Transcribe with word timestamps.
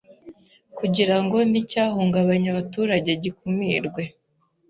kugira 0.77 1.15
ngo 1.23 1.37
icyahungabanya 1.61 2.47
abaturage 2.53 3.09
gikumirwe 3.23 4.03